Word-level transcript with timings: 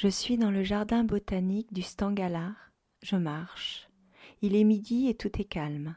Je 0.00 0.06
suis 0.06 0.38
dans 0.38 0.52
le 0.52 0.62
jardin 0.62 1.02
botanique 1.02 1.72
du 1.72 1.82
Stangalar. 1.82 2.70
Je 3.02 3.16
marche. 3.16 3.88
Il 4.42 4.54
est 4.54 4.62
midi 4.62 5.08
et 5.08 5.14
tout 5.14 5.40
est 5.40 5.44
calme. 5.44 5.96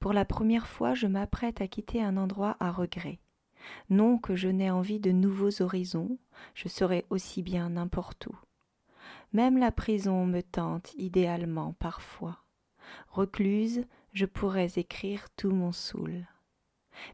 Pour 0.00 0.12
la 0.12 0.26
première 0.26 0.66
fois, 0.66 0.92
je 0.92 1.06
m'apprête 1.06 1.62
à 1.62 1.66
quitter 1.66 2.02
un 2.02 2.18
endroit 2.18 2.58
à 2.60 2.70
regret. 2.70 3.20
Non 3.88 4.18
que 4.18 4.36
je 4.36 4.48
n'ai 4.48 4.70
envie 4.70 5.00
de 5.00 5.12
nouveaux 5.12 5.62
horizons, 5.62 6.18
je 6.52 6.68
serai 6.68 7.06
aussi 7.08 7.42
bien 7.42 7.70
n'importe 7.70 8.26
où. 8.26 8.36
Même 9.32 9.56
la 9.56 9.72
prison 9.72 10.26
me 10.26 10.42
tente 10.42 10.92
idéalement 10.98 11.72
parfois. 11.78 12.44
Recluse, 13.08 13.86
je 14.12 14.26
pourrais 14.26 14.72
écrire 14.76 15.30
tout 15.38 15.52
mon 15.52 15.72
saoul. 15.72 16.26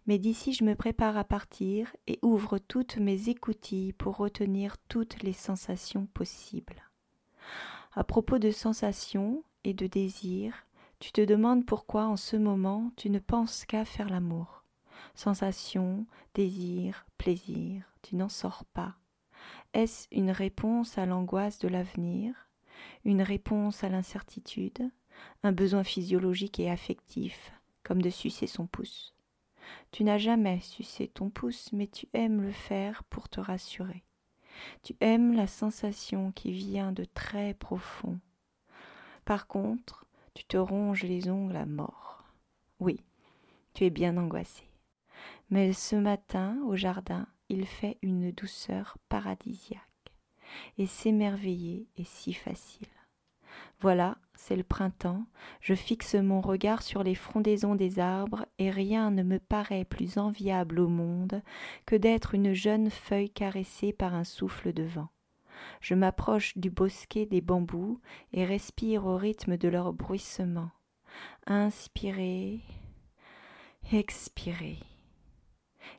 Mais 0.06 0.18
d'ici 0.18 0.52
je 0.52 0.64
me 0.64 0.74
prépare 0.74 1.16
à 1.16 1.24
partir 1.24 1.94
et 2.06 2.18
ouvre 2.22 2.58
toutes 2.58 2.96
mes 2.96 3.28
écoutilles 3.28 3.92
pour 3.92 4.16
retenir 4.16 4.76
toutes 4.88 5.22
les 5.22 5.32
sensations 5.32 6.06
possibles. 6.06 6.82
À 7.94 8.04
propos 8.04 8.38
de 8.38 8.50
sensations 8.50 9.44
et 9.62 9.74
de 9.74 9.86
désirs, 9.86 10.66
tu 10.98 11.12
te 11.12 11.20
demandes 11.20 11.66
pourquoi 11.66 12.06
en 12.06 12.16
ce 12.16 12.36
moment 12.36 12.90
tu 12.96 13.10
ne 13.10 13.18
penses 13.18 13.64
qu'à 13.66 13.84
faire 13.84 14.08
l'amour. 14.08 14.64
Sensation, 15.14 16.06
désir, 16.34 17.06
plaisir, 17.18 17.84
tu 18.02 18.16
n'en 18.16 18.28
sors 18.28 18.64
pas. 18.64 18.96
Est-ce 19.74 20.08
une 20.12 20.30
réponse 20.30 20.98
à 20.98 21.06
l'angoisse 21.06 21.58
de 21.58 21.68
l'avenir, 21.68 22.48
une 23.04 23.22
réponse 23.22 23.84
à 23.84 23.88
l'incertitude, 23.88 24.90
un 25.42 25.52
besoin 25.52 25.84
physiologique 25.84 26.58
et 26.58 26.70
affectif, 26.70 27.52
comme 27.82 28.02
de 28.02 28.10
sucer 28.10 28.46
son 28.46 28.66
pouce? 28.66 29.13
Tu 29.90 30.04
n'as 30.04 30.18
jamais 30.18 30.60
sucé 30.60 31.08
ton 31.08 31.30
pouce, 31.30 31.72
mais 31.72 31.86
tu 31.86 32.08
aimes 32.12 32.42
le 32.42 32.52
faire 32.52 33.04
pour 33.04 33.28
te 33.28 33.40
rassurer. 33.40 34.04
Tu 34.82 34.94
aimes 35.00 35.34
la 35.34 35.46
sensation 35.46 36.32
qui 36.32 36.52
vient 36.52 36.92
de 36.92 37.04
très 37.04 37.54
profond. 37.54 38.18
Par 39.24 39.46
contre, 39.46 40.06
tu 40.34 40.44
te 40.44 40.56
ronges 40.56 41.02
les 41.02 41.28
ongles 41.28 41.56
à 41.56 41.66
mort. 41.66 42.24
Oui, 42.80 43.00
tu 43.72 43.84
es 43.84 43.90
bien 43.90 44.16
angoissé. 44.16 44.64
Mais 45.50 45.72
ce 45.72 45.96
matin, 45.96 46.58
au 46.66 46.76
jardin, 46.76 47.26
il 47.48 47.66
fait 47.66 47.98
une 48.02 48.32
douceur 48.32 48.98
paradisiaque. 49.08 49.80
Et 50.78 50.86
s'émerveiller 50.86 51.88
est 51.96 52.08
si 52.08 52.32
facile. 52.32 52.88
Voilà, 53.80 54.18
c'est 54.34 54.56
le 54.56 54.64
printemps, 54.64 55.24
je 55.60 55.74
fixe 55.74 56.14
mon 56.14 56.40
regard 56.40 56.82
sur 56.82 57.02
les 57.02 57.14
frondaisons 57.14 57.74
des 57.74 57.98
arbres, 57.98 58.46
et 58.58 58.70
rien 58.70 59.10
ne 59.10 59.22
me 59.22 59.38
paraît 59.38 59.84
plus 59.84 60.18
enviable 60.18 60.80
au 60.80 60.88
monde 60.88 61.42
que 61.86 61.96
d'être 61.96 62.34
une 62.34 62.52
jeune 62.52 62.90
feuille 62.90 63.30
caressée 63.30 63.92
par 63.92 64.14
un 64.14 64.24
souffle 64.24 64.72
de 64.72 64.82
vent. 64.82 65.08
Je 65.80 65.94
m'approche 65.94 66.56
du 66.58 66.70
bosquet 66.70 67.26
des 67.26 67.40
bambous 67.40 68.00
et 68.32 68.44
respire 68.44 69.06
au 69.06 69.16
rythme 69.16 69.56
de 69.56 69.68
leur 69.68 69.92
bruissement. 69.92 70.70
Inspirez, 71.46 72.60
expirez. 73.92 74.78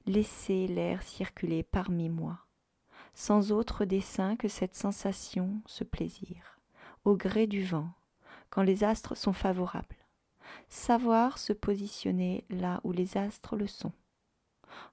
Laissez 0.05 0.67
l'air 0.67 1.01
circuler 1.03 1.63
parmi 1.63 2.09
moi, 2.09 2.39
sans 3.13 3.51
autre 3.51 3.85
dessein 3.85 4.35
que 4.35 4.47
cette 4.47 4.75
sensation, 4.75 5.61
ce 5.67 5.83
plaisir, 5.83 6.59
au 7.05 7.15
gré 7.15 7.47
du 7.47 7.63
vent, 7.63 7.89
quand 8.49 8.63
les 8.63 8.83
astres 8.83 9.15
sont 9.15 9.33
favorables. 9.33 9.95
Savoir 10.69 11.37
se 11.37 11.53
positionner 11.53 12.45
là 12.49 12.79
où 12.83 12.91
les 12.91 13.17
astres 13.17 13.55
le 13.55 13.67
sont, 13.67 13.91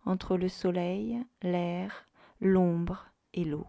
entre 0.04 0.36
le 0.36 0.48
soleil, 0.48 1.22
l'air, 1.42 2.08
l'ombre 2.40 3.06
et 3.34 3.44
l'eau. 3.44 3.66